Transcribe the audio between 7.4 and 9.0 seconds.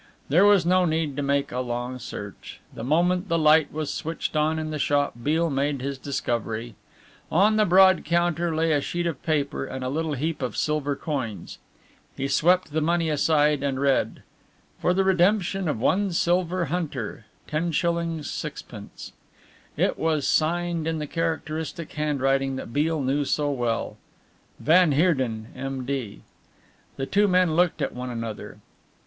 the broad counter lay a